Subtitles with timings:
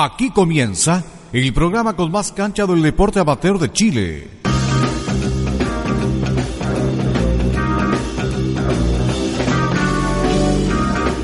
[0.00, 1.02] Aquí comienza
[1.32, 4.28] el programa con más cancha del deporte amateur de Chile.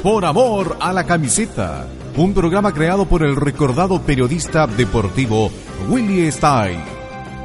[0.03, 5.53] Por amor a la camiseta, un programa creado por el recordado periodista deportivo
[5.89, 6.81] Willie Stein.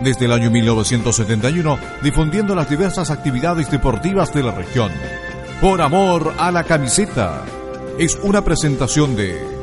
[0.02, 4.92] Desde el año 1971, difundiendo las diversas actividades deportivas de la región.
[5.62, 7.46] Por amor a la camiseta,
[8.00, 9.59] es una presentación de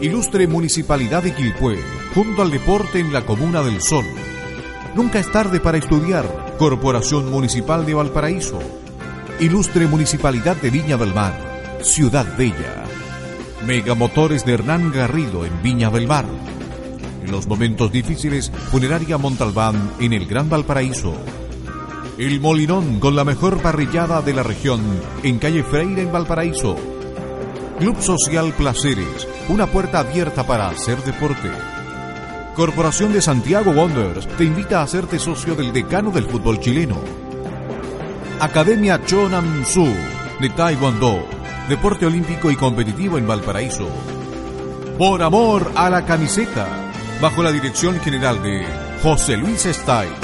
[0.00, 1.78] Ilustre Municipalidad de Quilpué,
[2.14, 4.04] junto al deporte en la Comuna del Sol.
[4.94, 6.56] Nunca es tarde para estudiar.
[6.58, 8.58] Corporación Municipal de Valparaíso.
[9.40, 12.84] Ilustre Municipalidad de Viña del Mar, Ciudad Bella.
[13.66, 16.26] Megamotores de Hernán Garrido en Viña del Mar.
[17.24, 21.14] En los momentos difíciles, Funeraria Montalbán en el Gran Valparaíso.
[22.18, 24.80] El Molinón con la mejor parrillada de la región
[25.22, 26.93] en calle Freire en Valparaíso.
[27.78, 31.50] Club Social Placeres, una puerta abierta para hacer deporte.
[32.54, 36.96] Corporación de Santiago Wonders te invita a hacerte socio del decano del fútbol chileno.
[38.40, 39.92] Academia Chonam Su
[40.40, 41.26] de Taekwondo,
[41.68, 43.88] deporte olímpico y competitivo en Valparaíso.
[44.96, 46.68] Por amor a la camiseta,
[47.20, 48.64] bajo la dirección general de
[49.02, 50.23] José Luis Stay.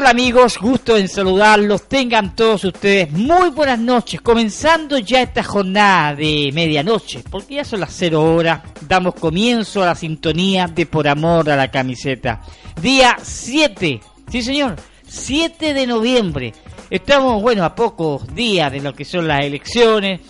[0.00, 0.56] ¿Qué tal amigos?
[0.58, 1.86] Gusto en saludarlos.
[1.86, 4.22] Tengan todos ustedes muy buenas noches.
[4.22, 8.62] Comenzando ya esta jornada de medianoche, porque ya son las cero horas.
[8.88, 12.40] Damos comienzo a la sintonía de Por Amor a la Camiseta.
[12.80, 14.76] Día 7, sí señor,
[15.06, 16.54] 7 de noviembre.
[16.88, 20.22] Estamos, bueno, a pocos días de lo que son las elecciones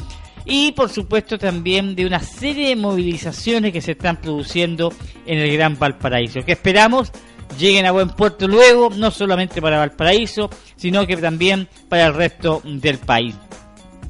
[0.44, 4.92] y por supuesto también de una serie de movilizaciones que se están produciendo
[5.26, 7.12] en el Gran Valparaíso, que esperamos
[7.58, 12.62] lleguen a buen puerto luego, no solamente para Valparaíso, sino que también para el resto
[12.64, 13.34] del país.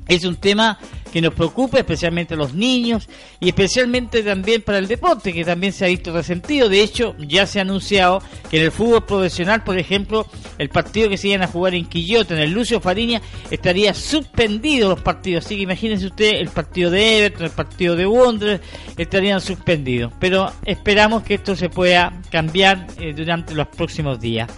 [0.09, 0.79] Es un tema
[1.13, 3.09] que nos preocupa, especialmente los niños
[3.41, 6.69] y especialmente también para el deporte, que también se ha visto resentido.
[6.69, 10.27] De hecho, ya se ha anunciado que en el fútbol profesional, por ejemplo,
[10.59, 14.91] el partido que se iban a jugar en Quillota, en el Lucio Fariña, estaría suspendido
[14.91, 15.45] los partidos.
[15.45, 18.63] Así que imagínense usted el partido de Everton, el partido de Wanderers,
[18.97, 20.13] estarían suspendidos.
[20.21, 24.51] Pero esperamos que esto se pueda cambiar eh, durante los próximos días.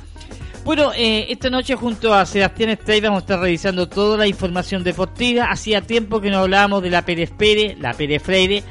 [0.65, 4.85] Bueno, eh, esta noche junto a Sebastián Estrella vamos a estar revisando toda la información
[4.85, 5.47] deportiva.
[5.47, 8.63] Hacía tiempo que no hablábamos de la Pérez Pérez, la Pérez Freire,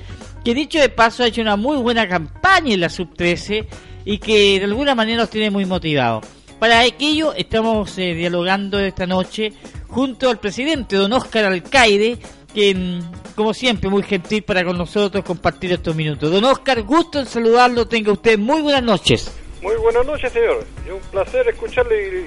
[0.44, 3.66] que dicho de paso ha hecho una muy buena campaña en la Sub-13
[4.06, 6.25] y que de alguna manera nos tiene muy motivados.
[6.59, 9.52] Para aquello estamos eh, dialogando esta noche
[9.90, 12.19] junto al presidente, don Oscar Alcaide,
[12.53, 13.02] que
[13.35, 16.31] como siempre muy gentil para con nosotros compartir estos minutos.
[16.31, 19.41] Don Oscar, gusto en saludarlo, tenga usted muy buenas noches.
[19.61, 20.66] Muy buenas noches, señor.
[20.85, 22.25] Es un placer escucharle y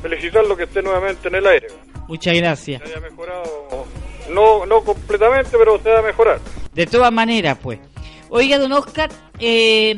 [0.00, 1.68] felicitarlo que esté nuevamente en el aire.
[2.06, 2.82] Muchas gracias.
[2.82, 3.86] Se haya mejorado,
[4.30, 6.40] no, no completamente, pero usted va a mejorar.
[6.72, 7.80] De todas maneras, pues.
[8.30, 9.96] Oiga, don Oscar, eh,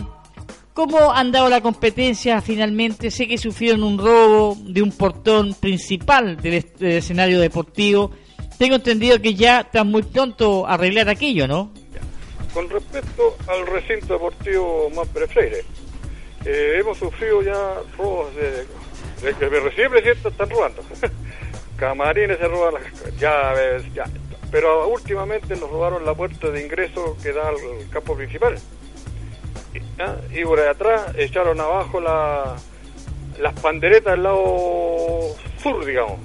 [0.72, 3.10] ¿cómo han dado la competencia finalmente?
[3.10, 8.12] Sé que sufrieron un robo de un portón principal del, del escenario deportivo.
[8.56, 11.72] Tengo entendido que ya están muy pronto a arreglar aquello, ¿no?
[12.54, 15.64] Con respecto al recinto deportivo Mampere Freire,
[16.44, 18.66] eh, hemos sufrido ya robos de,
[19.22, 20.82] de que recién presidente están robando.
[21.76, 24.04] Camarines se roban las llaves, ya.
[24.50, 27.56] Pero últimamente nos robaron la puerta de ingreso que da al
[27.90, 28.56] campo principal.
[29.74, 32.56] Y, ah, por ahí atrás echaron abajo la,
[33.38, 36.18] las panderetas del lado sur, digamos.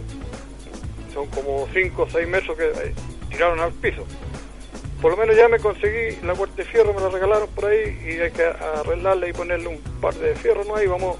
[1.13, 2.93] Son como 5 o 6 metros que eh,
[3.29, 4.05] tiraron al piso
[5.01, 7.97] por lo menos ya me conseguí la puerta de fierro, me la regalaron por ahí
[8.05, 10.81] y hay que arreglarla y ponerle un par de fierros ¿no?
[10.81, 11.17] y vamos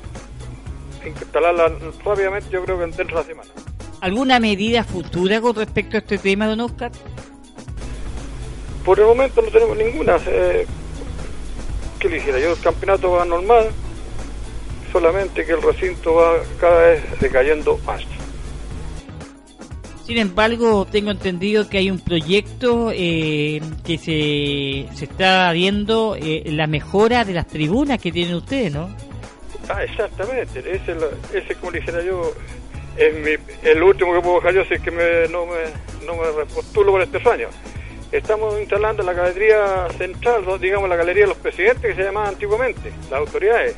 [1.04, 1.72] a instalarla
[2.04, 3.50] rápidamente, yo creo que dentro de la semana.
[4.01, 6.92] ¿Alguna medida futura con respecto a este tema, don Oscar?
[8.83, 10.18] Por el momento no tenemos ninguna.
[10.27, 10.66] Eh,
[12.00, 12.39] ¿Qué le dijera?
[12.39, 13.69] Yo el campeonato va normal,
[14.92, 18.04] solamente que el recinto va cada vez decayendo más.
[20.06, 26.44] Sin embargo, tengo entendido que hay un proyecto eh, que se, se está viendo eh,
[26.46, 28.96] la mejora de las tribunas que tienen ustedes, ¿no?
[29.68, 30.60] Ah, exactamente.
[30.60, 30.96] Ese,
[31.34, 32.34] ese como dijera yo,
[32.98, 33.31] es mi,
[33.68, 36.92] el último que puedo dejar yo si es que me, no, me, no me postulo
[36.92, 37.48] por este año.
[38.12, 42.92] Estamos instalando la galería central, digamos la galería de los presidentes que se llamaba antiguamente,
[43.10, 43.75] las autoridades.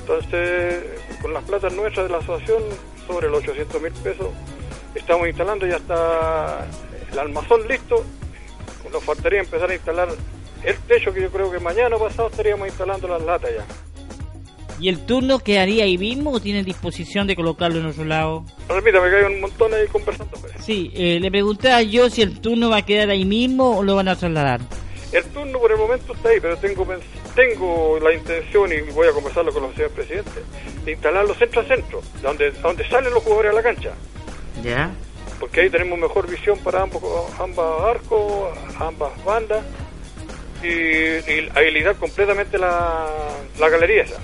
[0.00, 0.84] Entonces,
[1.22, 2.62] con las platas nuestras de la asociación,
[3.06, 4.28] sobre los 800 mil pesos,
[4.98, 6.66] estamos instalando, ya está
[7.12, 8.04] el almazón listo,
[8.92, 10.08] nos faltaría empezar a instalar
[10.64, 13.64] el techo que yo creo que mañana pasado estaríamos instalando las latas ya.
[14.80, 18.44] ¿Y el turno quedaría ahí mismo o tiene disposición de colocarlo en otro lado?
[18.68, 20.38] Permítame, que hay un montón ahí conversando.
[20.40, 20.52] Pues.
[20.64, 23.96] Sí, eh, le preguntaba yo si el turno va a quedar ahí mismo o lo
[23.96, 24.60] van a trasladar.
[25.10, 26.86] El turno por el momento está ahí, pero tengo
[27.34, 30.44] tengo la intención, y voy a conversarlo con los señores presidentes,
[30.84, 33.92] de instalarlo centro a centro, donde, donde salen los jugadores a la cancha.
[34.62, 34.90] ¿Ya?
[35.40, 37.02] Porque ahí tenemos mejor visión para ambos,
[37.38, 39.64] ambas arcos, ambas bandas,
[40.62, 43.08] y, y habilitar completamente la,
[43.58, 44.16] la galería esa.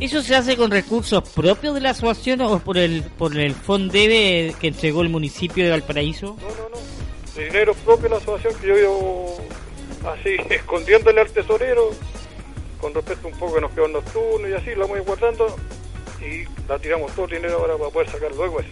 [0.00, 4.54] ¿Eso se hace con recursos propios de la asociación o por el por el FONDEBE
[4.60, 6.36] que entregó el municipio de Valparaíso?
[6.40, 7.42] No, no, no.
[7.42, 9.36] dinero propio de la asociación que yo, yo
[10.10, 11.90] así escondiéndole al tesorero
[12.80, 15.56] con respecto un poco que nos quedó en los turnos y así lo vamos guardando
[16.20, 18.70] y la tiramos todo el dinero ahora para poder sacar luego eso.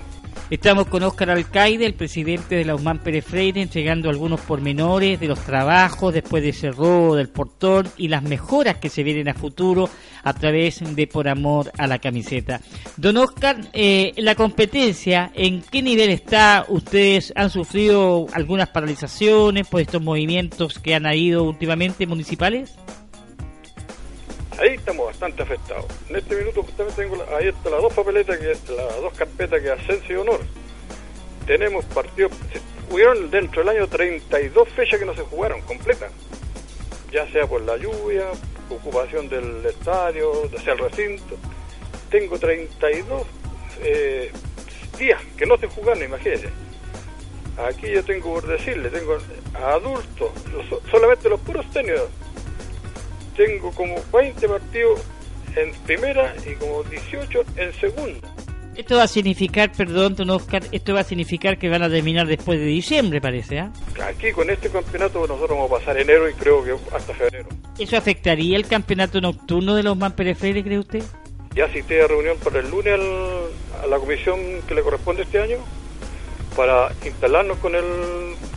[0.50, 5.26] Estamos con Óscar Alcaide, el presidente de la UMAN Pérez Freire, entregando algunos pormenores de
[5.26, 9.34] los trabajos después de ese robo del portón y las mejoras que se vienen a
[9.34, 9.88] futuro
[10.22, 12.60] a través de Por Amor a la Camiseta.
[12.98, 16.66] Don Óscar, eh, la competencia, ¿en qué nivel está?
[16.68, 22.74] ¿Ustedes han sufrido algunas paralizaciones por estos movimientos que han habido últimamente municipales?
[24.84, 25.86] Estamos bastante afectados.
[26.10, 29.70] En este minuto justamente tengo ahí están las dos papeletas, que las dos carpetas que
[29.70, 30.40] Ascenso y Honor.
[31.46, 32.32] Tenemos partidos,
[32.90, 36.12] hubieron dentro del año 32 fechas que no se jugaron completas,
[37.10, 38.26] ya sea por la lluvia,
[38.68, 41.36] ocupación del estadio, sea el recinto.
[42.10, 43.22] Tengo 32
[43.80, 44.32] eh,
[44.98, 46.50] días que no se jugaron, imagínense.
[47.56, 49.16] Aquí yo tengo por decirle, tengo
[49.54, 50.30] adultos,
[50.90, 52.10] solamente los puros técnicos
[53.36, 55.00] tengo como 20 partidos
[55.56, 58.34] en primera y como 18 en segunda.
[58.76, 62.26] Esto va a significar, perdón, don Oscar, esto va a significar que van a terminar
[62.26, 63.72] después de diciembre, parece, ¿ah?
[64.04, 67.46] Aquí con este campeonato nosotros vamos a pasar enero y creo que hasta febrero.
[67.78, 71.04] ¿Eso afectaría el campeonato nocturno de los Man cree usted?
[71.54, 72.98] Ya asistí a reunión para el lunes
[73.80, 75.58] a la comisión que le corresponde este año
[76.56, 77.84] para instalarnos con el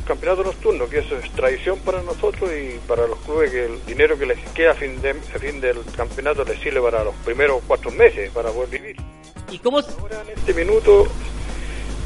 [0.06, 4.18] campeonato nocturno, que eso es tradición para nosotros y para los clubes que el dinero
[4.18, 7.92] que les queda a fin, de, fin del campeonato les sirve para los primeros cuatro
[7.92, 8.96] meses para poder vivir.
[9.52, 9.80] ¿Y cómo?
[9.80, 11.08] Ahora en este minuto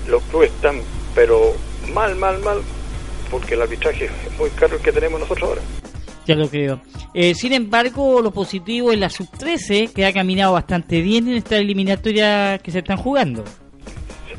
[0.07, 0.81] los clubes están,
[1.13, 1.53] pero
[1.93, 2.61] mal, mal, mal,
[3.29, 5.61] porque el arbitraje es muy caro el que tenemos nosotros ahora.
[6.25, 6.79] Ya lo creo.
[7.13, 11.57] Eh, sin embargo, lo positivo es la sub-13, que ha caminado bastante bien en esta
[11.57, 13.43] eliminatoria que se están jugando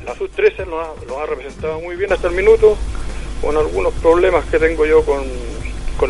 [0.05, 2.77] la sub-13 nos ha, representado muy bien hasta el minuto,
[3.41, 5.23] con algunos problemas que tengo yo con,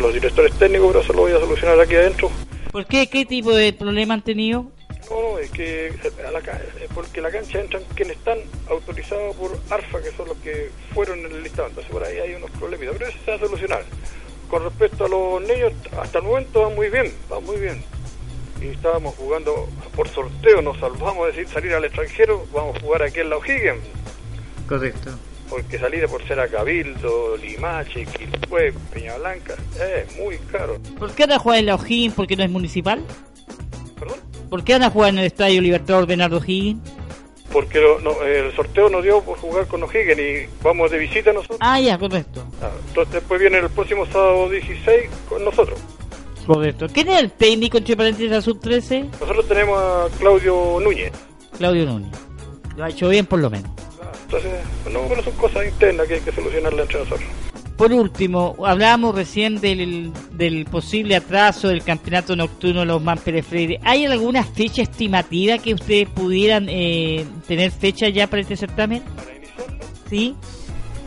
[0.00, 2.28] los directores técnicos, pero eso lo voy a solucionar aquí adentro.
[2.72, 3.06] ¿Por qué?
[3.06, 4.66] ¿Qué tipo de problema han tenido?
[5.08, 5.92] No, es que
[6.26, 6.40] a la,
[6.92, 8.38] porque la cancha entran quienes están
[8.68, 11.68] autorizados por ARFA, que son los que fueron en el listado.
[11.68, 13.84] Entonces por ahí hay unos problemas, pero eso se va a solucionar.
[14.50, 17.93] Con respecto a los niños, hasta el momento va muy bien, va muy bien
[18.60, 23.02] y estábamos jugando por sorteo, nos salvamos de decir salir al extranjero, vamos a jugar
[23.02, 23.82] aquí en la O'Higgins.
[24.68, 25.10] Correcto.
[25.48, 30.78] Porque salir por ser a Cabildo, Limache, Quilpue, Peña Blanca, es muy caro.
[30.98, 33.04] ¿Por qué van a jugar en la O'Higgins porque no es municipal?
[33.98, 34.18] ¿Perdón?
[34.48, 36.80] ¿Por qué van a jugar en el Estadio Libertador Bernardo O'Higgins?
[37.52, 41.58] Porque el sorteo nos dio por jugar con O'Higgins y vamos de visita nosotros.
[41.60, 42.44] Ah, ya, correcto.
[42.60, 45.78] Ah, entonces después viene el próximo sábado 16 con nosotros.
[46.46, 46.86] Correcto.
[46.92, 49.10] ¿Quién es el técnico, entre paréntesis, de la sub-13?
[49.12, 51.12] Nosotros tenemos a Claudio Núñez.
[51.56, 52.12] Claudio Núñez.
[52.76, 53.70] Lo ha hecho bien, por lo menos.
[54.24, 54.52] Entonces,
[54.92, 57.28] no, bueno, son cosas internas que hay que solucionarle entre nosotros.
[57.76, 63.46] Por último, hablábamos recién del, del posible atraso del campeonato nocturno de los Man Pérez
[63.46, 63.80] Freire.
[63.82, 69.02] ¿Hay alguna fecha estimativa que ustedes pudieran eh, tener fecha ya para este certamen?
[69.02, 69.78] ¿Para iniciarlo?
[70.08, 70.36] Sí.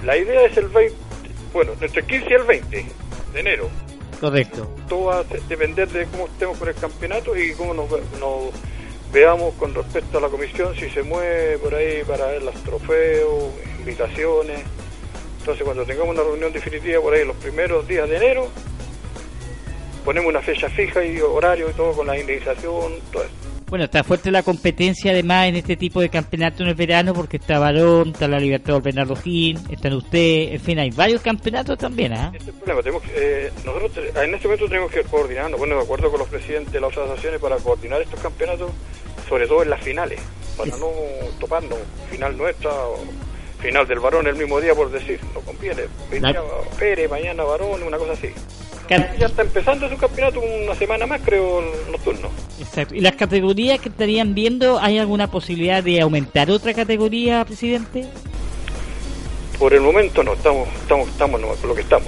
[0.05, 0.95] La idea es el 20,
[1.53, 2.85] bueno, entre el 15 y el 20
[3.33, 3.69] de enero.
[4.19, 4.67] Correcto.
[4.89, 7.87] Todo va a depender de cómo estemos con el campeonato y cómo nos,
[9.11, 13.53] veamos con respecto a la comisión, si se mueve por ahí para ver los trofeos,
[13.79, 14.61] invitaciones.
[15.39, 18.47] Entonces cuando tengamos una reunión definitiva por ahí los primeros días de enero,
[20.03, 23.56] ponemos una fecha fija y horario y todo con la indemnización, todo eso.
[23.69, 27.35] Bueno, está fuerte la competencia además en este tipo de campeonato en el verano porque
[27.35, 32.13] está Barón, está la Libertador Bernardo Gil, están usted, en fin, hay varios campeonatos también,
[32.13, 32.31] ¿ah?
[32.33, 35.75] Este es el problema, tenemos que, eh, nosotros en este momento tenemos que coordinarnos, bueno,
[35.75, 38.71] de acuerdo con los presidentes de las otras asociaciones para coordinar estos campeonatos,
[39.27, 40.21] sobre todo en las finales,
[40.55, 40.89] para no
[41.37, 41.77] toparnos,
[42.09, 43.03] final nuestra o
[43.59, 45.83] final del varón el mismo día, por decir, no conviene.
[46.09, 46.41] Día
[46.79, 48.29] Pérez, mañana varón, una cosa así.
[48.89, 52.29] Ya está empezando su campeonato una semana más, creo, nocturno.
[52.59, 52.95] Exacto.
[52.95, 58.05] ¿Y las categorías que estarían viendo, hay alguna posibilidad de aumentar otra categoría, presidente?
[59.59, 62.07] Por el momento no, estamos, estamos, estamos nomás con lo que estamos.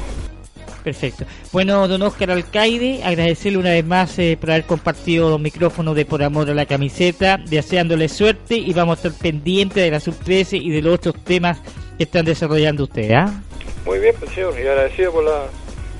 [0.83, 1.25] Perfecto.
[1.51, 6.05] Bueno, don Oscar Alcaide, agradecerle una vez más eh, por haber compartido los micrófonos de
[6.05, 10.61] Por Amor a la Camiseta, deseándole suerte y vamos a estar pendientes de la sub-13
[10.61, 11.59] y de los otros temas
[11.97, 13.11] que están desarrollando ustedes.
[13.11, 13.41] ¿ah?
[13.85, 15.47] Muy bien, pues, señor, y agradecido por la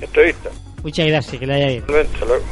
[0.01, 0.50] entrevista.
[0.83, 1.67] Muchas gracias, que la haya.
[1.88, 2.43] Realmente, hasta luego.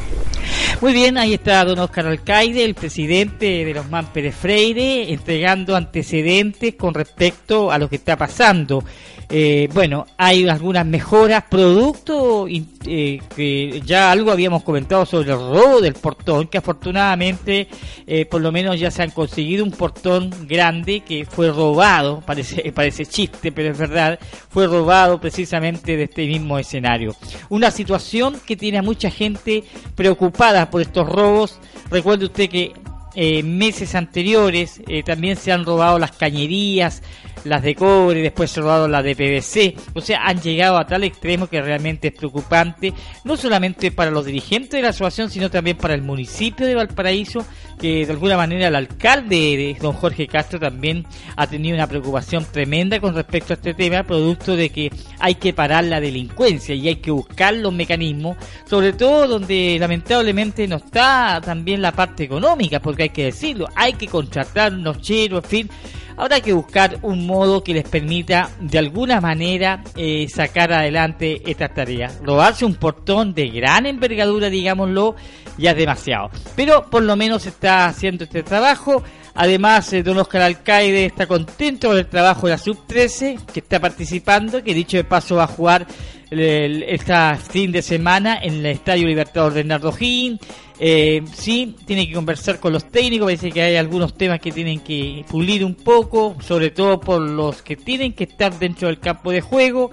[0.82, 5.76] Muy bien, ahí está don Oscar Alcaide, el presidente de los Man Pérez Freire, entregando
[5.76, 8.84] antecedentes con respecto a lo que está pasando.
[9.30, 15.82] Eh, bueno, hay algunas mejoras, producto eh, que ya algo habíamos comentado sobre el robo
[15.82, 17.68] del portón, que afortunadamente
[18.06, 22.72] eh, por lo menos ya se han conseguido un portón grande que fue robado, parece,
[22.76, 24.18] parece chiste, pero es verdad,
[24.50, 27.14] fue robado precisamente de este mismo escenario.
[27.50, 30.37] Una situación que tiene a mucha gente preocupada
[30.70, 31.60] por estos robos.
[31.90, 32.74] Recuerde usted que
[33.16, 37.02] eh, meses anteriores eh, también se han robado las cañerías,
[37.44, 39.76] las de cobre, después se robado las de PVC.
[39.94, 44.26] O sea, han llegado a tal extremo que realmente es preocupante, no solamente para los
[44.26, 47.46] dirigentes de la asociación, sino también para el municipio de Valparaíso,
[47.80, 52.46] que de alguna manera el alcalde, de don Jorge Castro, también ha tenido una preocupación
[52.52, 56.88] tremenda con respecto a este tema, producto de que hay que parar la delincuencia y
[56.88, 62.80] hay que buscar los mecanismos, sobre todo donde lamentablemente no está también la parte económica,
[62.80, 65.70] porque hay que decirlo, hay que contratar nocheros, en fin,
[66.18, 71.70] habrá que buscar un modo que les permita de alguna manera eh, sacar adelante esta
[71.70, 72.12] tarea.
[72.24, 75.16] Robarse un portón de gran envergadura, digámoslo,
[75.58, 76.30] ya es demasiado.
[76.56, 79.04] Pero por lo menos está haciendo este trabajo.
[79.36, 83.80] Además, eh, don Oscar Alcaide está contento con el trabajo de la Sub-13, que está
[83.80, 85.86] participando, que dicho de paso va a jugar
[86.30, 87.14] este
[87.50, 90.40] fin de semana en el Estadio Libertador Bernardo Gin.
[90.80, 94.80] Eh, sí, tiene que conversar con los técnicos, parece que hay algunos temas que tienen
[94.80, 99.32] que pulir un poco, sobre todo por los que tienen que estar dentro del campo
[99.32, 99.90] de juego.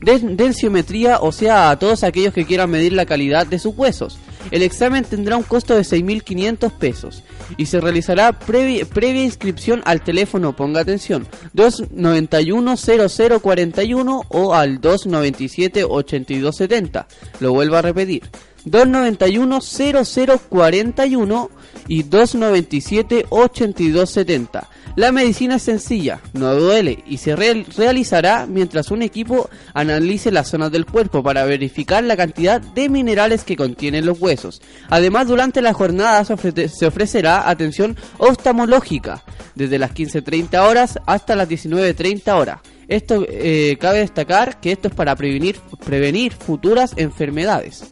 [0.00, 4.18] de densitometría, o sea, a todos aquellos que quieran medir la calidad de sus huesos.
[4.50, 7.22] El examen tendrá un costo de 6.500 pesos
[7.56, 17.06] y se realizará previa, previa inscripción al teléfono, ponga atención, 291-0041 o al 297-8270.
[17.40, 18.22] Lo vuelvo a repetir,
[18.66, 21.50] 291-0041
[21.88, 24.68] y 297-8270.
[24.96, 30.72] La medicina es sencilla, no duele y se realizará mientras un equipo analice las zonas
[30.72, 34.60] del cuerpo para verificar la cantidad de minerales que contienen los huesos.
[34.88, 39.22] Además, durante la jornada se, ofrecerá atención oftalmológica
[39.54, 42.60] desde las 15.30 horas hasta las 19.30 horas.
[42.88, 47.84] Esto eh, cabe destacar que esto es para prevenir, prevenir futuras enfermedades.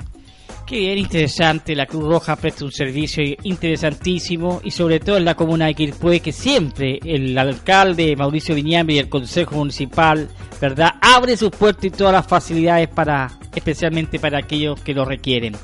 [0.68, 5.34] Qué bien interesante, la Cruz Roja presta un servicio interesantísimo y sobre todo en la
[5.34, 10.28] comuna de Quilpué que siempre el alcalde Mauricio Viñambre y el Consejo Municipal,
[10.60, 10.90] ¿verdad?
[11.00, 15.56] Abre sus puertas y todas las facilidades para, especialmente para aquellos que lo requieren.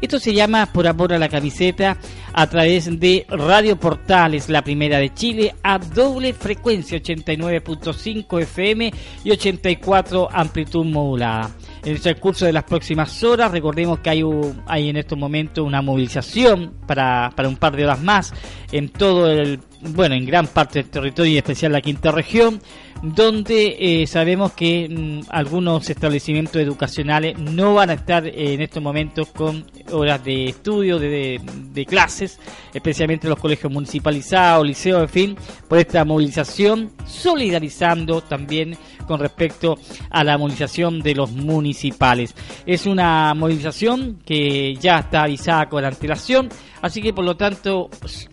[0.00, 1.98] Esto se llama Por Amor a la Camiseta
[2.32, 8.92] a través de Radio Portales, la primera de Chile, a doble frecuencia 89.5 FM
[9.24, 11.50] y 84 amplitud modulada
[11.84, 13.50] en el transcurso de las próximas horas.
[13.50, 14.22] Recordemos que hay,
[14.66, 18.32] hay en estos momentos una movilización para, para un par de horas más
[18.72, 19.60] en todo el,
[19.90, 22.60] bueno, en gran parte del territorio y en especial la quinta región
[23.04, 29.28] donde eh, sabemos que mm, algunos establecimientos educacionales no van a estar en estos momentos
[29.28, 32.40] con horas de estudio, de, clases,
[32.72, 35.36] especialmente los colegios municipalizados, liceos, en fin,
[35.68, 38.76] por esta movilización, solidarizando también
[39.06, 42.34] con respecto a la movilización de los municipales.
[42.64, 46.48] Es una movilización que ya está avisada con antelación,
[46.84, 47.88] así que por lo tanto,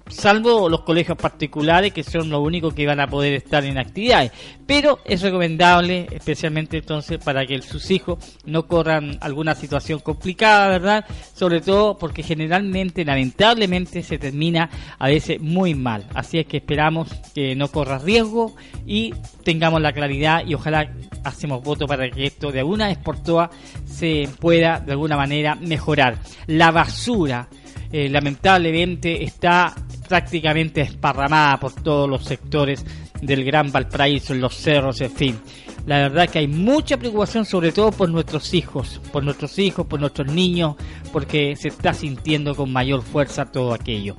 [0.10, 4.34] salvo los colegios particulares que son los únicos que van a poder estar en actividades,
[4.67, 11.05] pero es recomendable, especialmente entonces para que sus hijos no corran alguna situación complicada, ¿verdad?
[11.33, 16.05] Sobre todo porque generalmente, lamentablemente, se termina a veces muy mal.
[16.14, 18.53] Así es que esperamos que no corra riesgo
[18.85, 19.14] y
[19.46, 20.92] tengamos la claridad y ojalá
[21.24, 23.50] hacemos voto para que esto de alguna vez por todas
[23.85, 26.18] se pueda de alguna manera mejorar.
[26.48, 27.48] La basura
[27.92, 29.75] eh, lamentablemente está
[30.08, 32.86] prácticamente esparramada por todos los sectores
[33.22, 35.40] del Gran Valparaíso, los cerros, en fin.
[35.86, 40.00] La verdad que hay mucha preocupación sobre todo por nuestros hijos, por nuestros hijos, por
[40.00, 40.75] nuestros niños,
[41.12, 44.16] porque se está sintiendo con mayor fuerza todo aquello.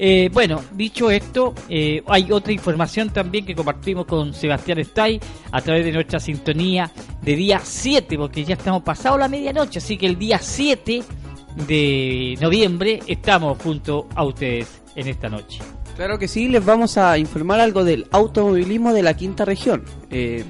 [0.00, 5.18] Eh, bueno, dicho esto, eh, hay otra información también que compartimos con Sebastián Stay
[5.50, 9.98] a través de nuestra sintonía de día 7, porque ya estamos pasado la medianoche, así
[9.98, 11.02] que el día 7
[11.66, 15.60] de noviembre estamos junto a ustedes en esta noche.
[15.96, 19.82] Claro que sí, les vamos a informar algo del automovilismo de la quinta región.
[20.10, 20.44] Eh,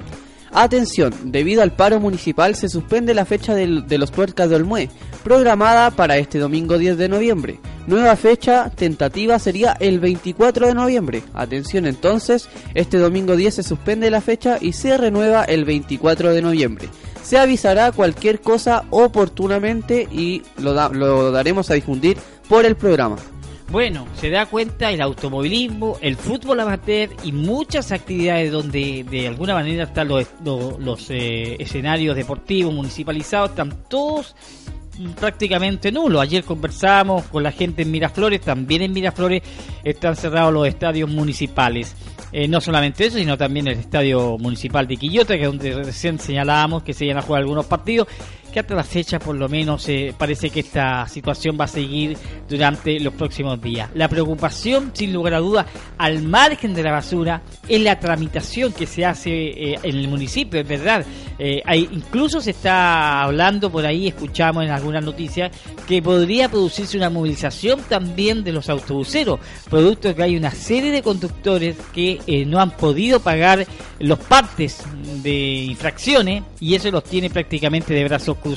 [0.53, 4.91] atención, debido al paro municipal se suspende la fecha de los tuercas de Olmué,
[5.25, 7.61] programada para este domingo 10 de noviembre.
[7.87, 11.23] Nueva fecha tentativa sería el 24 de noviembre.
[11.33, 16.43] Atención entonces, este domingo 10 se suspende la fecha y se renueva el 24 de
[16.43, 16.89] noviembre.
[17.29, 22.17] Se avisará cualquier cosa oportunamente y lo, lo daremos a difundir
[22.49, 23.17] por el programa.
[23.71, 29.53] Bueno, se da cuenta el automovilismo, el fútbol amateur y muchas actividades donde de alguna
[29.53, 34.35] manera están los, los, eh, escenarios deportivos municipalizados, están todos
[35.19, 36.21] prácticamente nulo.
[36.21, 39.43] Ayer conversamos con la gente en Miraflores, también en Miraflores
[39.85, 41.95] están cerrados los estadios municipales.
[42.33, 46.19] Eh, no solamente eso, sino también el estadio municipal de Quillota, que es donde recién
[46.19, 48.09] señalábamos que se iban a jugar algunos partidos
[48.53, 52.17] que hasta la fecha por lo menos eh, parece que esta situación va a seguir
[52.49, 53.91] durante los próximos días.
[53.95, 55.67] La preocupación, sin lugar a dudas,
[55.99, 60.61] al margen de la basura, es la tramitación que se hace eh, en el municipio,
[60.61, 61.05] es verdad.
[61.39, 65.53] Eh, incluso se está hablando por ahí, escuchamos en algunas noticias,
[65.87, 69.39] que podría producirse una movilización también de los autobuseros,
[69.71, 73.67] producto de que hay una serie de conductores que no han podido pagar
[74.01, 74.83] los partes
[75.23, 78.48] de infracciones y eso los tiene prácticamente de brazos cruzados.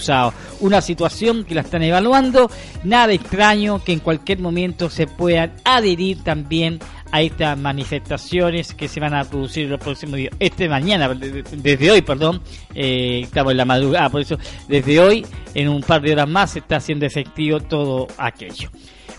[0.60, 2.49] Una situación que la están evaluando,
[2.84, 6.80] nada extraño que en cualquier momento se puedan adherir también
[7.12, 10.34] a estas manifestaciones que se van a producir los próximos días.
[10.39, 12.41] Este mañana, desde hoy, perdón,
[12.73, 16.51] eh, estamos en la madrugada, por eso desde hoy, en un par de horas más,
[16.51, 18.69] se está haciendo efectivo todo aquello.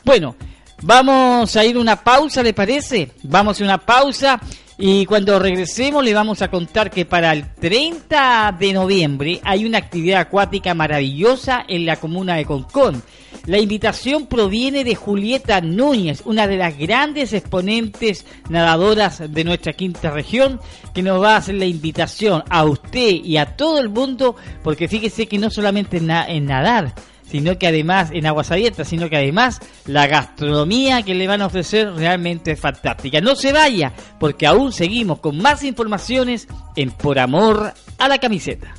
[0.04, 0.34] Bueno,
[0.82, 3.12] vamos a ir una pausa, ¿le parece?
[3.24, 4.40] Vamos a una pausa
[4.84, 9.78] y cuando regresemos le vamos a contar que para el 30 de noviembre hay una
[9.78, 13.00] actividad acuática maravillosa en la comuna de Concón.
[13.46, 20.10] La invitación proviene de Julieta Núñez, una de las grandes exponentes nadadoras de nuestra quinta
[20.10, 20.60] región,
[20.92, 24.88] que nos va a hacer la invitación a usted y a todo el mundo, porque
[24.88, 26.92] fíjese que no solamente en, nadar,
[27.32, 31.46] sino que además en aguas abiertas, sino que además la gastronomía que le van a
[31.46, 33.22] ofrecer realmente es fantástica.
[33.22, 38.74] No se vaya, porque aún seguimos con más informaciones en Por Amor a la Camiseta.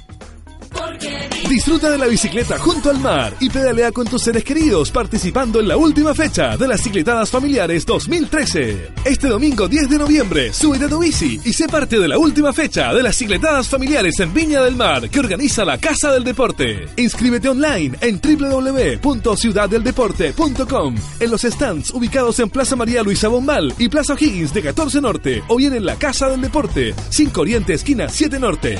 [1.53, 5.67] Disfruta de la bicicleta junto al mar y pedalea con tus seres queridos participando en
[5.67, 8.89] la última fecha de las Cicletadas Familiares 2013.
[9.05, 12.53] Este domingo 10 de noviembre, sube a tu bici y sé parte de la última
[12.53, 16.87] fecha de las Cicletadas Familiares en Viña del Mar que organiza la Casa del Deporte.
[16.97, 24.15] Inscríbete online en www.ciudaddeldeporte.com en los stands ubicados en Plaza María Luisa Bombal y Plaza
[24.19, 28.39] Higgins de 14 Norte o bien en la Casa del Deporte, 5 Oriente esquina 7
[28.39, 28.79] Norte.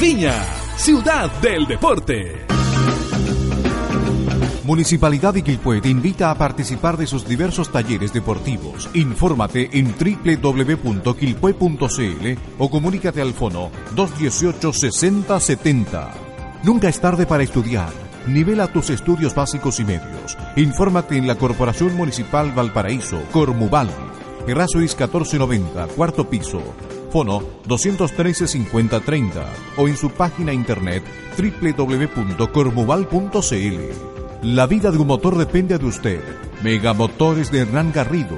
[0.00, 0.32] Viña,
[0.78, 2.46] ciudad del deporte.
[4.64, 8.88] Municipalidad de Quilpué te invita a participar de sus diversos talleres deportivos.
[8.94, 16.10] Infórmate en www.quilpue.cl o comunícate al fono 218-6070.
[16.62, 17.90] Nunca es tarde para estudiar.
[18.26, 20.38] Nivela tus estudios básicos y medios.
[20.56, 23.90] Infórmate en la Corporación Municipal Valparaíso, Cormuval.
[24.46, 26.62] Errazo 1490, cuarto piso
[27.10, 29.44] fono 213 5030
[29.76, 31.02] o en su página internet
[31.36, 34.08] www.cormuval.cl.
[34.42, 36.20] La vida de un motor depende de usted.
[36.62, 38.36] Megamotores de Hernán Garrido.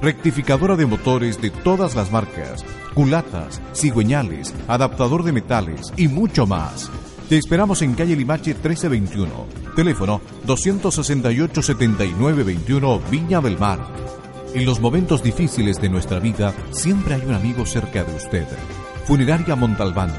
[0.00, 6.90] Rectificadora de motores de todas las marcas, culatas, cigüeñales, adaptador de metales y mucho más.
[7.28, 9.28] Te esperamos en calle Limache 1321.
[9.74, 14.17] Teléfono 268 7921 Viña del Mar.
[14.54, 18.46] En los momentos difíciles de nuestra vida siempre hay un amigo cerca de usted.
[19.04, 20.10] Funeraria Montalbán.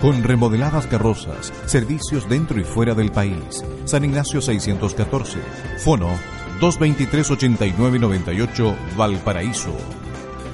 [0.00, 3.62] Con remodeladas carrozas, servicios dentro y fuera del país.
[3.84, 5.38] San Ignacio 614.
[5.78, 6.18] Fono
[6.60, 9.76] 223-8998 Valparaíso.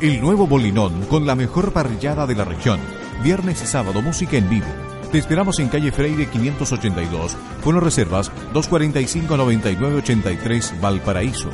[0.01, 2.81] El nuevo Bolinón con la mejor parrillada de la región.
[3.23, 4.67] Viernes y sábado música en vivo.
[5.13, 7.37] Te esperamos en calle Freire 582.
[7.63, 11.51] Fono Reservas 245-9983 Valparaíso.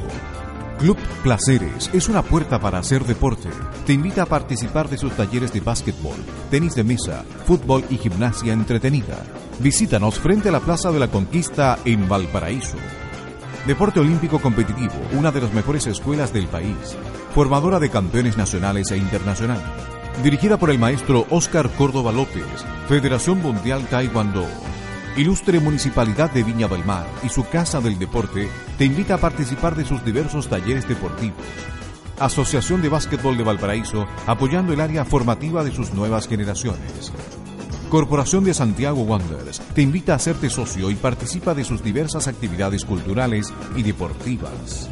[0.79, 3.49] Club Placeres es una puerta para hacer deporte.
[3.87, 6.17] Te invita a participar de sus talleres de básquetbol,
[6.51, 9.23] tenis de mesa, fútbol y gimnasia entretenida.
[9.61, 12.77] Visítanos frente a la Plaza de la Conquista en Valparaíso.
[13.67, 16.97] Deporte Olímpico Competitivo, una de las mejores escuelas del país,
[17.35, 19.65] formadora de campeones nacionales e internacionales.
[20.23, 22.45] Dirigida por el maestro Oscar Córdoba López,
[22.89, 24.47] Federación Mundial Taekwondo.
[25.17, 29.77] Ilustre Municipalidad de Viña del Mar y su Casa del Deporte te invita a participar
[29.77, 31.39] de sus diversos talleres deportivos.
[32.19, 37.13] Asociación de Básquetbol de Valparaíso apoyando el área formativa de sus nuevas generaciones.
[37.91, 42.85] Corporación de Santiago Wanderers te invita a hacerte socio y participa de sus diversas actividades
[42.85, 44.91] culturales y deportivas.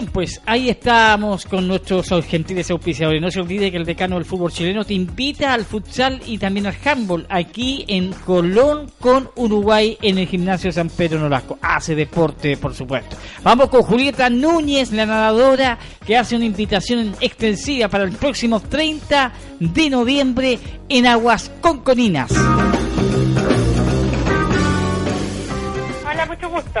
[0.00, 3.20] Bien, pues ahí estamos con nuestros gentiles auspiciadores.
[3.20, 6.66] No se olvide que el decano del fútbol chileno te invita al futsal y también
[6.66, 11.58] al handball aquí en Colón con Uruguay en el gimnasio San Pedro Nolasco.
[11.60, 13.14] Hace deporte, por supuesto.
[13.42, 19.32] Vamos con Julieta Núñez, la nadadora, que hace una invitación extensiva para el próximo 30
[19.58, 20.58] de noviembre
[20.88, 22.30] en Aguas Conconinas.
[26.06, 26.80] Hola, mucho gusto.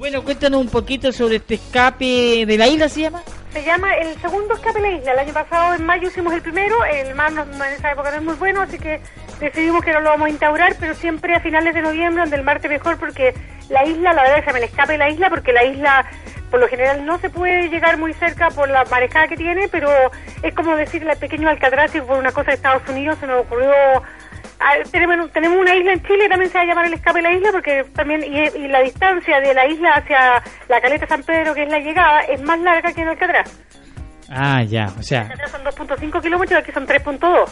[0.00, 3.22] Bueno, cuéntanos un poquito sobre este escape de la isla, ¿se llama?
[3.52, 5.12] Se llama el segundo escape de la isla.
[5.12, 6.82] El año pasado, en mayo, hicimos el primero.
[6.86, 9.02] El mar en esa época no es muy bueno, así que
[9.40, 12.44] decidimos que no lo vamos a instaurar, pero siempre a finales de noviembre, donde el
[12.44, 13.34] mar mejor, porque
[13.68, 16.10] la isla, la verdad, se llama el escape de la isla, porque la isla,
[16.50, 19.90] por lo general, no se puede llegar muy cerca por la marejada que tiene, pero
[20.42, 23.42] es como decirle al pequeño Alcatraz, y por una cosa de Estados Unidos se nos
[23.42, 23.70] ocurrió
[24.62, 27.22] Ah, tenemos, tenemos una isla en Chile, también se va a llamar el escape de
[27.22, 31.54] la isla, porque también, y, la distancia de la isla hacia la caleta San Pedro,
[31.54, 33.50] que es la llegada, es más larga que en Alcatraz.
[34.28, 35.22] Ah, ya, o sea.
[35.22, 37.48] Alcatraz son 2.5 kilómetros y aquí son 3.2.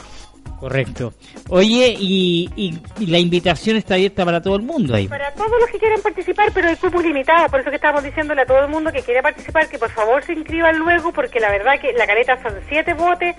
[0.61, 1.14] Correcto.
[1.49, 5.09] Oye, y, y, la invitación está abierta para todo el mundo ahí.
[5.09, 8.42] Para todos los que quieran participar, pero hay cupo limitado, por eso que estamos diciéndole
[8.42, 11.51] a todo el mundo que quiere participar que por favor se inscriban luego, porque la
[11.51, 13.37] verdad que la caleta son siete botes,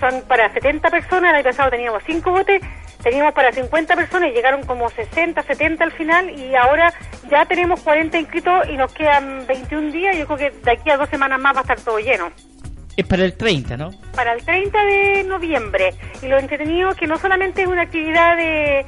[0.00, 2.60] son para 70 personas, el año pasado teníamos cinco botes,
[3.02, 6.92] teníamos para 50 personas y llegaron como 60, 70 al final y ahora
[7.30, 10.96] ya tenemos 40 inscritos y nos quedan 21 días, yo creo que de aquí a
[10.96, 12.30] dos semanas más va a estar todo lleno.
[12.96, 13.90] Es para el 30, ¿no?
[14.14, 15.94] Para el 30 de noviembre.
[16.22, 18.84] Y lo entretenido que no solamente es una actividad de,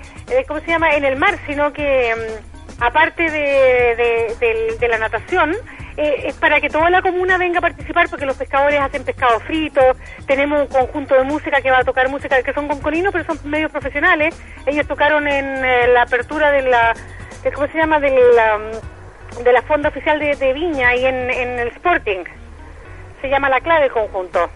[0.46, 5.56] ¿cómo se llama?, en el mar, sino que mm, aparte de, de, la natación,
[5.96, 9.40] eh, es para que toda la comuna venga a participar porque los pescadores hacen pescado
[9.40, 9.80] frito,
[10.26, 13.38] tenemos un conjunto de música que va a tocar música que son conconinos, pero son
[13.50, 14.34] medios profesionales.
[14.66, 16.94] Ellos tocaron en eh, la apertura de la,
[17.54, 21.58] ¿cómo se llama?, de la, mm, de la Fonda Oficial de, Viña y en, en
[21.58, 22.24] el Sporting
[23.20, 24.50] se llama La Clave Conjunto.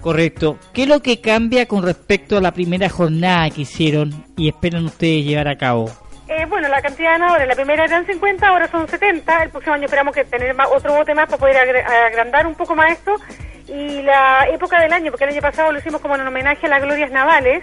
[0.00, 0.58] Correcto.
[0.72, 4.84] ¿Qué es lo que cambia con respecto a la primera jornada que hicieron y esperan
[4.84, 5.90] ustedes llevar a cabo?
[6.26, 9.42] Eh, bueno, la cantidad de ganadores, la primera eran 50, ahora son 70.
[9.42, 12.92] El próximo año esperamos que tener otro bote más para poder agrandar un poco más
[12.92, 13.16] esto.
[13.68, 16.70] Y la época del año, porque el año pasado lo hicimos como en homenaje a
[16.70, 17.62] las glorias navales.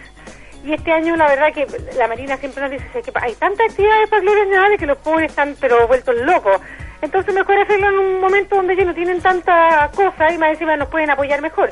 [0.63, 1.65] Y este año, la verdad, que
[1.97, 5.31] la Marina siempre nos dice que hay tantas actividades para glorias navales que los pobres
[5.31, 6.61] están pero vueltos locos.
[7.01, 10.77] Entonces mejor hacerlo en un momento donde ellos no tienen tanta cosa y más encima
[10.77, 11.71] nos pueden apoyar mejor.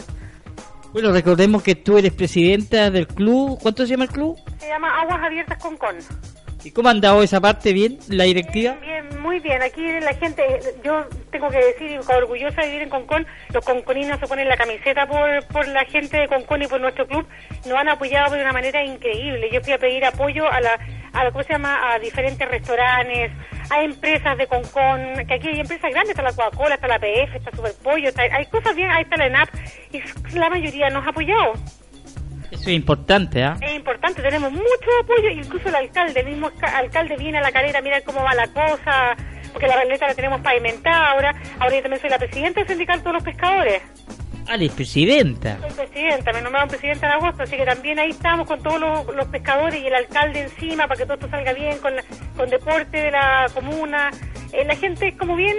[0.92, 3.60] Bueno, recordemos que tú eres presidenta del club.
[3.62, 4.36] ¿Cuánto se llama el club?
[4.58, 5.98] Se llama Aguas Abiertas con Con.
[6.64, 8.76] ¿Y cómo han dado esa parte bien, la directiva?
[8.82, 9.62] Bien, muy bien.
[9.62, 10.44] Aquí la gente,
[10.84, 15.08] yo tengo que decir, orgullosa de vivir en Concón, los conconinos se ponen la camiseta
[15.08, 17.26] por, por la gente de Concón y por nuestro club,
[17.66, 19.50] nos han apoyado de una manera increíble.
[19.52, 20.74] Yo fui a pedir apoyo a la,
[21.14, 23.32] a ¿cómo se llama?, a diferentes restaurantes,
[23.70, 27.38] a empresas de Concón, que aquí hay empresas grandes, está la Coca-Cola, está la PF,
[27.38, 29.50] está Superpollo, está, hay cosas bien, ahí está la ENAP,
[29.94, 31.54] y la mayoría nos ha apoyado.
[32.52, 33.58] Eso es importante, ¿ah?
[34.10, 38.02] Importante, tenemos mucho apoyo, incluso el alcalde, el mismo alcalde viene a la calera, mira
[38.02, 39.16] cómo va la cosa,
[39.54, 43.04] porque la caleta la tenemos pavimentada ahora, ahora yo también soy la presidenta del sindicato
[43.04, 43.82] de los pescadores.
[44.48, 45.60] Ah, es presidenta.
[45.60, 49.28] Soy presidenta, me nombraron presidenta en agosto, así que también ahí estamos con todos los,
[49.28, 51.94] pescadores y el alcalde encima para que todo esto salga bien, con,
[52.36, 54.10] con deporte de la comuna.
[54.52, 55.56] Eh, la gente es como bien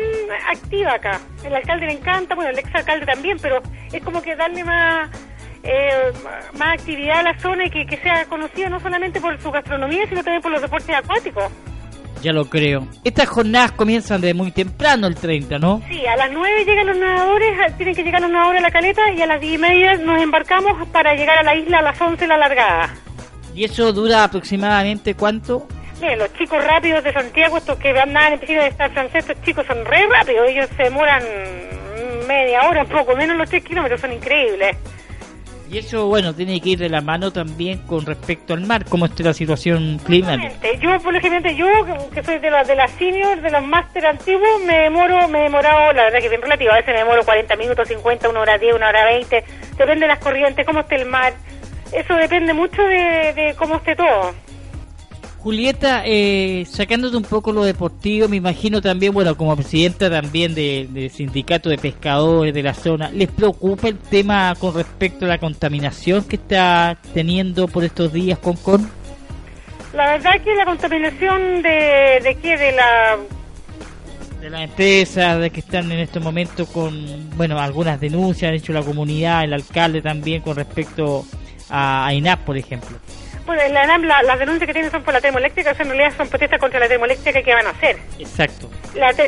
[0.49, 1.21] activa acá.
[1.45, 5.09] El alcalde le encanta, bueno, el ex alcalde también, pero es como que darle más
[5.63, 6.13] eh,
[6.59, 10.07] más actividad a la zona y que, que sea conocida no solamente por su gastronomía,
[10.09, 11.45] sino también por los deportes acuáticos.
[12.23, 12.87] Ya lo creo.
[13.03, 15.81] Estas jornadas comienzan de muy temprano, el 30, ¿no?
[15.89, 19.11] Sí, a las 9 llegan los nadadores, tienen que llegar los nadadores a la caleta
[19.11, 22.01] y a las 10 y media nos embarcamos para llegar a la isla a las
[22.01, 22.95] 11 la largada.
[23.55, 25.67] ¿Y eso dura aproximadamente cuánto?
[26.01, 29.43] Bien, los chicos rápidos de Santiago, estos que andan en piscina de estar francés, estos
[29.45, 31.23] chicos son re rápidos, ellos se demoran
[32.27, 34.77] media hora, un poco menos los 3 kilómetros, son increíbles.
[35.71, 39.07] Y eso, bueno, tiene que ir de la mano también con respecto al mar, cómo
[39.07, 40.53] está la situación climática.
[40.81, 41.67] Yo, por ejemplo, yo
[42.13, 45.43] que soy de las de las seniors, de los máster antiguos, me demoro, me he
[45.45, 48.59] demorado, la verdad que bien relativo, a veces me demoro 40 minutos, 50, una hora
[48.59, 49.45] 10, una hora 20,
[49.79, 51.35] depende de las corrientes, cómo esté el mar.
[51.93, 54.35] Eso depende mucho de, de cómo esté todo.
[55.43, 61.11] Julieta, eh, sacándote un poco lo deportivo, me imagino también, bueno, como presidenta también del
[61.11, 66.25] sindicato de pescadores de la zona, ¿les preocupa el tema con respecto a la contaminación
[66.25, 68.91] que está teniendo por estos días Concon?
[69.95, 73.17] La verdad que la contaminación de, de qué, de la...
[74.43, 78.75] De las empresas de que están en estos momentos con, bueno, algunas denuncias, han hecho
[78.75, 81.25] la comunidad, el alcalde también con respecto
[81.71, 82.99] a, a INAP, por ejemplo.
[83.51, 86.61] Bueno, la ANAM, las denuncias que tienen son por la termoeléctrica, en realidad son protestas
[86.61, 87.97] contra la termoeléctrica que van a hacer.
[88.17, 88.71] Exacto.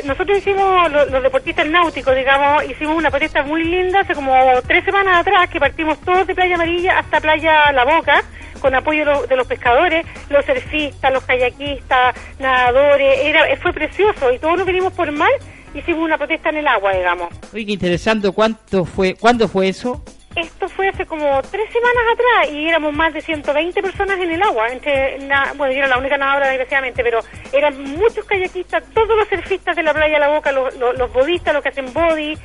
[0.05, 4.33] nosotros hicimos, los, deportistas náuticos, digamos, hicimos una protesta muy linda hace como
[4.65, 8.23] tres semanas atrás, que partimos todos de Playa Amarilla hasta Playa La Boca,
[8.61, 14.59] con apoyo de los, pescadores, los surfistas, los kayakistas, nadadores, era, fue precioso y todos
[14.59, 15.31] nos vinimos por mar,
[15.73, 17.27] hicimos una protesta en el agua, digamos.
[17.51, 20.01] Uy, qué interesante, ¿cuánto fue, ¿cuándo fue eso?
[20.35, 24.41] Esto fue hace como tres semanas atrás y éramos más de 120 personas en el
[24.41, 24.67] agua.
[24.69, 25.19] Entre,
[25.55, 27.19] bueno, yo era la única nadadora, desgraciadamente, pero
[27.51, 31.61] eran muchos kayakistas, todos los surfistas de la playa La Boca, los, los, bodistas, los
[31.61, 32.35] que hacen body.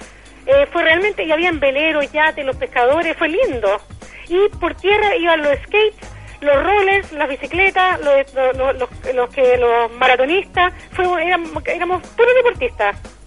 [0.46, 3.80] Eh, fue realmente, y habían veleros, yates, los pescadores, fue lindo.
[4.28, 5.94] Y por tierra iban los skates,
[6.40, 8.76] los rollers, las bicicletas, los, los,
[9.14, 13.17] los, que, los maratonistas, fue, éramos, éramos puros deportistas.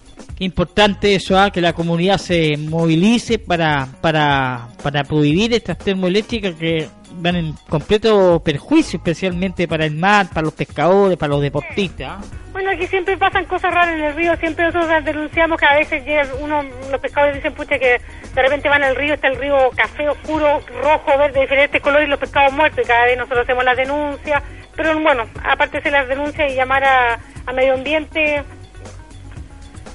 [0.42, 1.52] Importante eso, ¿ah?
[1.52, 8.42] que la comunidad se movilice para, para, para prohibir estas termoeléctricas que van en completo
[8.44, 12.08] perjuicio, especialmente para el mar, para los pescadores, para los deportistas.
[12.10, 12.20] ¿ah?
[12.50, 16.28] Bueno, aquí siempre pasan cosas raras en el río, siempre nosotros denunciamos que a veces
[16.40, 18.00] uno, los pescadores dicen, pucha, que
[18.34, 22.08] de repente van al río, está el río café oscuro, rojo, verde, de diferentes colores
[22.08, 24.42] y los pescados muertos, y cada vez nosotros hacemos las denuncias,
[24.74, 28.42] pero bueno, aparte de las denuncias y llamar a, a medio ambiente,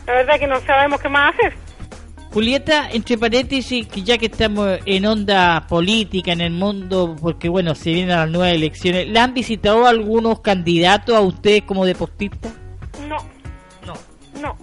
[0.08, 1.54] la verdad que no sabemos qué más hacer.
[2.34, 7.74] Julieta, entre paréntesis, que ya que estamos en onda política en el mundo, porque bueno,
[7.74, 12.52] se vienen las nuevas elecciones, ¿la han visitado algunos candidatos a ustedes como deportistas?
[13.08, 13.18] No,
[13.86, 13.94] No.
[14.42, 14.56] no,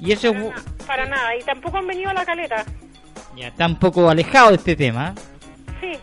[0.00, 2.64] Y eso para, na- para nada, y tampoco han venido a la caleta.
[3.36, 5.14] ya está un poco alejado de este tema.
[5.16, 5.20] ¿eh?
[5.80, 5.98] Sí,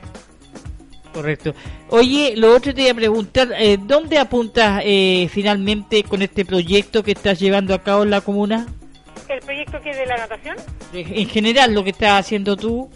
[1.15, 1.55] Correcto.
[1.91, 7.03] Oye, lo otro te iba a preguntar, eh, ¿dónde apuntas eh, finalmente con este proyecto
[7.03, 8.67] que estás llevando a cabo en la comuna?
[9.29, 10.57] el proyecto que es de la natación.
[10.93, 12.91] En general, lo que estás haciendo tú.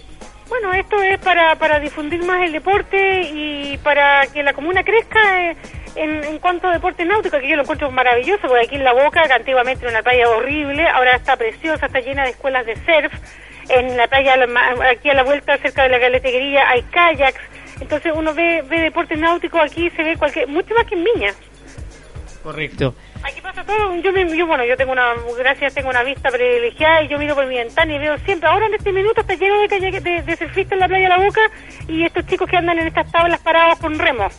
[0.50, 5.52] Bueno, esto es para, para difundir más el deporte y para que la comuna crezca
[5.52, 5.56] eh,
[5.96, 8.94] en, en cuanto a deporte náutico, que yo lo encuentro maravilloso, porque aquí en La
[8.94, 12.76] Boca, que antiguamente era una playa horrible, ahora está preciosa, está llena de escuelas de
[12.76, 13.14] surf.
[13.70, 14.36] En la playa,
[14.92, 17.59] aquí a la vuelta, cerca de la galetería, hay kayaks.
[17.82, 21.34] Entonces uno ve, ve deporte náutico aquí, se ve cualquier, mucho más que en Viña.
[22.44, 22.96] Correcto.
[23.24, 27.04] Aquí pasa todo, yo, me- yo, bueno, yo tengo una, gracias, tengo una vista privilegiada
[27.04, 29.60] y yo miro por mi ventana y veo siempre, ahora en este minuto está lleno
[29.60, 29.68] de,
[30.02, 31.42] de, de surfistas en la playa La Boca
[31.88, 34.34] y estos chicos que andan en estas tablas parados con remos.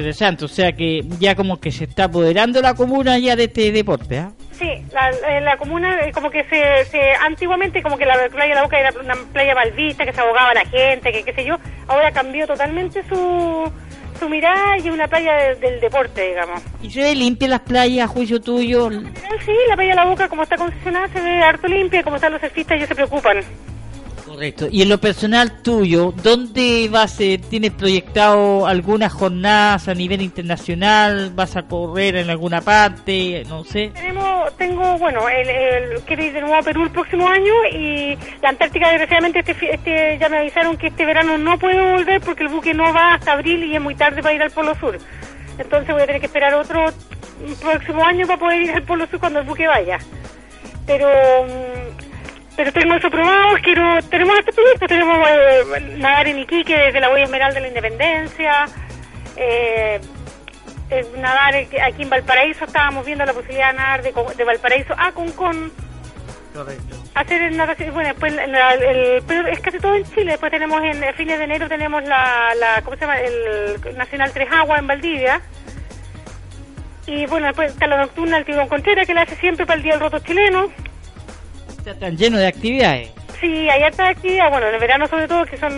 [0.00, 3.70] Interesante, o sea que ya como que se está apoderando la comuna ya de este
[3.70, 4.32] deporte, ¿ah?
[4.58, 8.48] Sí, la, eh, la comuna eh, como que se, se, antiguamente como que la playa
[8.48, 11.34] de La Boca era una playa mal vista, que se ahogaba la gente, que qué
[11.34, 13.70] sé yo, ahora cambió totalmente su,
[14.18, 16.62] su mirada y es una playa de- del deporte, digamos.
[16.82, 18.88] ¿Y se ve limpia las playas, a juicio tuyo?
[18.90, 22.32] Sí, la playa de La Boca como está concesionada se ve harto limpia, como están
[22.32, 23.38] los surfistas ellos se preocupan.
[24.40, 24.68] Correcto.
[24.70, 31.30] Y en lo personal tuyo, ¿dónde vas, eh, tienes proyectado algunas jornadas a nivel internacional?
[31.34, 33.44] ¿Vas a correr en alguna parte?
[33.50, 33.90] No sé.
[33.92, 38.16] Tenemos, tengo, bueno, el, el, quiero ir de nuevo a Perú el próximo año y
[38.40, 42.44] la Antártica, desgraciadamente, este, este, ya me avisaron que este verano no puedo volver porque
[42.44, 44.96] el buque no va hasta abril y es muy tarde para ir al Polo Sur.
[45.58, 46.86] Entonces voy a tener que esperar otro
[47.60, 49.98] próximo año para poder ir al Polo Sur cuando el buque vaya.
[50.86, 51.08] Pero,
[51.44, 51.99] mm,
[52.60, 57.08] pero tengo eso probado, quiero, tenemos este proyecto, tenemos eh, nadar en Iquique desde la
[57.08, 58.66] Huella Esmeralda de la Independencia,
[59.36, 59.98] eh,
[60.90, 65.10] eh, nadar aquí en Valparaíso, estábamos viendo la posibilidad de nadar de, de Valparaíso a
[65.12, 65.72] Concón,
[66.52, 66.96] Correcto.
[67.14, 70.82] hacer natación, bueno, después la- la- el, pero es casi todo en Chile, después tenemos
[70.84, 73.20] en a fines de enero tenemos la, la ¿cómo se llama?
[73.20, 75.40] El Nacional Tres Aguas en Valdivia,
[77.06, 79.82] y bueno, después está la nocturna el Tiburón Contreras que la hace siempre para el
[79.82, 80.70] Día del Roto Chileno,
[81.80, 83.10] Está tan lleno de actividades.
[83.40, 85.72] Sí, hay harta actividad, bueno, en el verano sobre todo que son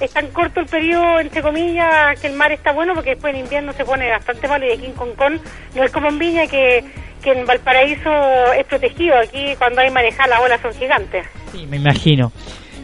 [0.00, 3.40] es tan corto el periodo, entre comillas, que el mar está bueno porque después en
[3.40, 5.40] invierno se pone bastante malo y aquí en Concón
[5.74, 6.84] no es como en Viña que,
[7.22, 11.26] que en Valparaíso es protegido, aquí cuando hay marejada las olas son gigantes.
[11.52, 12.32] Sí, me imagino.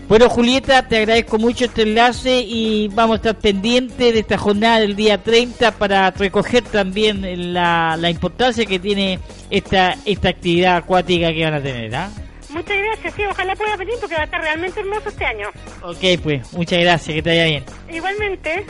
[0.08, 4.80] Bueno, Julieta, te agradezco mucho este enlace y vamos a estar pendientes de esta jornada
[4.80, 9.18] del día 30 para recoger también la, la importancia que tiene
[9.50, 11.94] esta, esta actividad acuática que van a tener.
[11.94, 12.10] ¿ah?
[12.50, 15.48] Muchas gracias, sí, ojalá pueda venir porque va a estar realmente hermoso este año.
[15.82, 17.64] Ok, pues, muchas gracias, que te vaya bien.
[17.90, 18.64] Igualmente.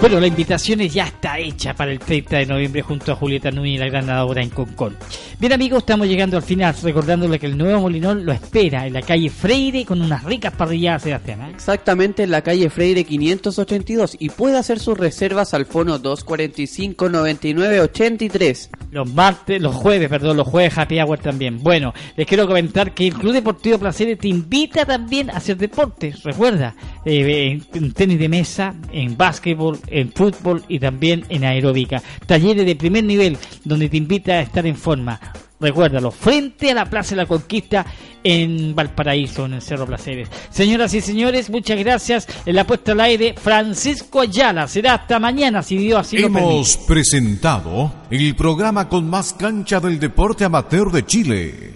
[0.00, 3.80] Bueno, la invitación ya está hecha para el 30 de noviembre junto a Julieta Núñez,
[3.80, 4.98] la gran nadadora en Concón.
[5.40, 9.02] Bien amigos, estamos llegando al final, recordándole que el nuevo Molinón lo espera en la
[9.02, 11.42] calle Freire con unas ricas parrilladas, Sebastián.
[11.42, 11.50] ¿eh?
[11.50, 17.80] Exactamente en la calle Freire 582 y puede hacer sus reservas al fono 245 99
[17.80, 18.70] 83.
[18.92, 21.60] Los martes, los jueves, perdón, los jueves Happy Hour también.
[21.60, 26.22] Bueno, les quiero comentar que el Club Deportivo Placeres te invita también a hacer deportes.
[26.22, 32.00] Recuerda, eh, en, en tenis de mesa, en básquetbol, en fútbol y también en aeróbica.
[32.24, 35.20] Talleres de primer nivel donde te invita a estar en forma.
[35.60, 37.86] Recuérdalo, frente a la Plaza de la Conquista
[38.22, 40.28] en Valparaíso, en el Cerro Placeres.
[40.50, 42.26] Señoras y señores, muchas gracias.
[42.44, 44.66] En la puesta al aire, Francisco Ayala.
[44.66, 46.54] Será hasta mañana, si Dios así lo permite.
[46.54, 51.74] Hemos presentado el programa con más cancha del deporte amateur de Chile.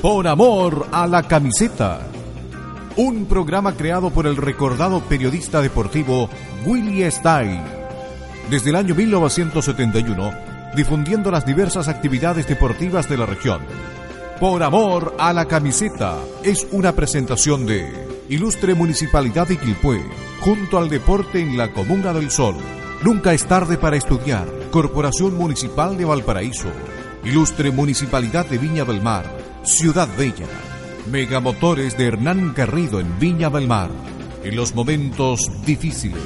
[0.00, 2.13] Por amor a la camiseta.
[2.96, 6.30] Un programa creado por el recordado periodista deportivo
[6.64, 7.60] Willie Stein.
[8.48, 10.32] Desde el año 1971,
[10.76, 13.62] difundiendo las diversas actividades deportivas de la región.
[14.38, 17.90] Por amor a la camiseta es una presentación de
[18.28, 20.00] Ilustre Municipalidad de Quilpué,
[20.40, 22.54] junto al deporte en la Comuna del Sol.
[23.02, 24.46] Nunca es tarde para estudiar.
[24.70, 26.68] Corporación Municipal de Valparaíso.
[27.24, 29.24] Ilustre Municipalidad de Viña del Mar.
[29.64, 30.46] Ciudad Bella.
[31.10, 33.90] Megamotores de Hernán Garrido en Viña del Mar.
[34.42, 36.22] En los momentos difíciles.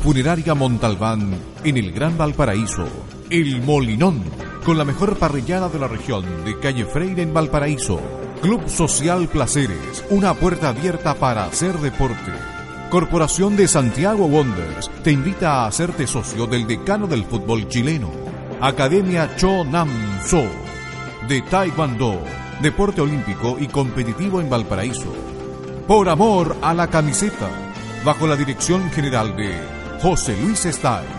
[0.00, 2.88] Funeraria Montalbán en el Gran Valparaíso.
[3.30, 4.24] El Molinón,
[4.64, 8.00] con la mejor parrillada de la región de Calle Freire en Valparaíso.
[8.42, 12.32] Club Social Placeres, una puerta abierta para hacer deporte.
[12.90, 18.10] Corporación de Santiago Wonders te invita a hacerte socio del decano del fútbol chileno.
[18.60, 19.88] Academia Cho Nam
[20.24, 20.44] So
[21.28, 22.20] de Taekwondo,
[22.60, 25.12] deporte olímpico y competitivo en Valparaíso.
[25.86, 27.48] Por amor a la camiseta,
[28.04, 29.60] bajo la dirección general de
[30.00, 31.15] José Luis Stay.